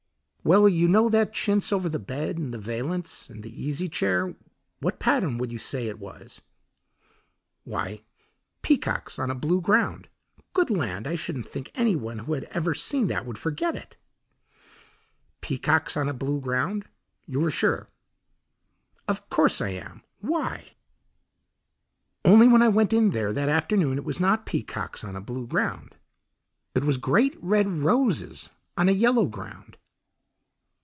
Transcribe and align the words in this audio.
"Well, 0.43 0.67
you 0.67 0.87
know 0.87 1.07
that 1.07 1.33
chintz 1.35 1.71
over 1.71 1.87
the 1.87 1.99
bed, 1.99 2.39
and 2.39 2.51
the 2.51 2.57
valance, 2.57 3.29
and 3.29 3.43
the 3.43 3.63
easy 3.63 3.87
chair; 3.87 4.35
what 4.79 4.99
pattern 4.99 5.37
should 5.37 5.51
you 5.51 5.59
say 5.59 5.85
it 5.87 5.99
was?" 5.99 6.41
"Why, 7.63 8.01
peacocks 8.63 9.19
on 9.19 9.29
a 9.29 9.35
blue 9.35 9.61
ground. 9.61 10.09
Good 10.53 10.71
land, 10.71 11.05
I 11.05 11.13
shouldn't 11.13 11.47
think 11.47 11.69
any 11.75 11.95
one 11.95 12.17
who 12.17 12.33
had 12.33 12.45
ever 12.45 12.73
seen 12.73 13.05
that 13.09 13.23
would 13.23 13.37
forget 13.37 13.75
it." 13.75 13.97
"Peacocks 15.41 15.95
on 15.95 16.09
a 16.09 16.13
blue 16.13 16.41
ground, 16.41 16.85
you 17.27 17.45
are 17.45 17.51
sure?" 17.51 17.89
"Of 19.07 19.29
course 19.29 19.61
I 19.61 19.69
am. 19.69 20.01
Why?" 20.21 20.71
"Only 22.25 22.47
when 22.47 22.63
I 22.63 22.67
went 22.67 22.93
in 22.93 23.11
there 23.11 23.31
that 23.31 23.47
afternoon 23.47 23.99
it 23.99 24.03
was 24.03 24.19
not 24.19 24.47
peacocks 24.47 25.03
on 25.03 25.15
a 25.15 25.21
blue 25.21 25.45
ground; 25.45 25.93
it 26.73 26.83
was 26.83 26.97
great 26.97 27.37
red 27.43 27.69
roses 27.69 28.49
on 28.75 28.89
a 28.89 28.93
yellow 28.93 29.27
ground." 29.27 29.77